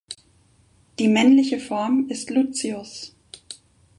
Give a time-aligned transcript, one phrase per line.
[0.97, 3.15] Die männliche Form ist Lucius.